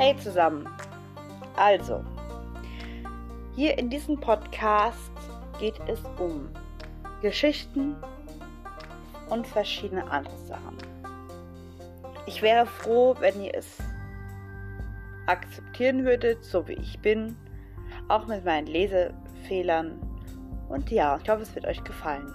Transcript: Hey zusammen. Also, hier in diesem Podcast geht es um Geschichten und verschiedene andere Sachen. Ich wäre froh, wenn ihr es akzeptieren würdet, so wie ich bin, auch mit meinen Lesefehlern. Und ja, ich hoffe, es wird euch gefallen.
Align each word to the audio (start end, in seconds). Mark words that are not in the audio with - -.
Hey 0.00 0.16
zusammen. 0.16 0.66
Also, 1.56 2.02
hier 3.54 3.76
in 3.76 3.90
diesem 3.90 4.18
Podcast 4.18 5.10
geht 5.58 5.78
es 5.88 6.00
um 6.18 6.48
Geschichten 7.20 7.96
und 9.28 9.46
verschiedene 9.46 10.10
andere 10.10 10.38
Sachen. 10.38 10.78
Ich 12.24 12.40
wäre 12.40 12.64
froh, 12.64 13.14
wenn 13.20 13.42
ihr 13.42 13.54
es 13.54 13.76
akzeptieren 15.26 16.06
würdet, 16.06 16.46
so 16.46 16.66
wie 16.66 16.80
ich 16.80 16.98
bin, 17.00 17.36
auch 18.08 18.26
mit 18.26 18.42
meinen 18.42 18.68
Lesefehlern. 18.68 20.00
Und 20.70 20.90
ja, 20.90 21.20
ich 21.22 21.28
hoffe, 21.28 21.42
es 21.42 21.54
wird 21.54 21.66
euch 21.66 21.84
gefallen. 21.84 22.26